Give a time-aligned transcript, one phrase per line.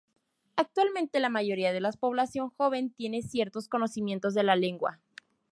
[0.55, 4.99] Actualmente, la mayoría de la población joven tiene ciertos conocimientos de la lengua.